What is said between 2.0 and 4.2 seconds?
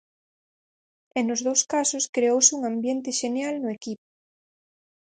creouse un ambiente xenial no equipo.